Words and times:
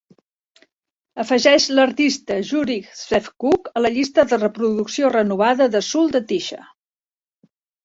Afegeix 1.23 1.67
l'artista 1.79 2.37
Jurij 2.47 2.81
Szewczuk 3.03 3.69
a 3.81 3.85
la 3.85 3.93
llista 3.99 4.27
de 4.33 4.41
reproducció 4.47 5.15
renovada 5.19 5.71
de 5.77 5.85
soul 5.93 6.13
de 6.19 6.25
Tisha. 6.35 6.61